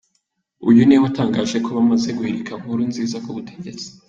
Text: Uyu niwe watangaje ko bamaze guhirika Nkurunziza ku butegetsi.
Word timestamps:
Uyu 0.69 0.81
niwe 0.83 1.01
watangaje 1.05 1.57
ko 1.65 1.69
bamaze 1.77 2.09
guhirika 2.17 2.53
Nkurunziza 2.61 3.17
ku 3.23 3.29
butegetsi. 3.35 3.87